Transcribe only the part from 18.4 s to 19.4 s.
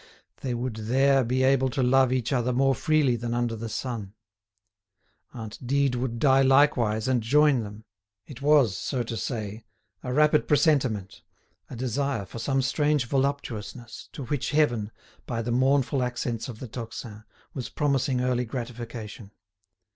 gratification.